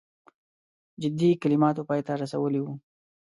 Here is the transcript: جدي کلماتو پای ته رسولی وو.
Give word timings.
جدي 1.01 1.29
کلماتو 1.41 1.87
پای 1.89 2.01
ته 2.07 2.13
رسولی 2.21 2.59
وو. 2.61 2.73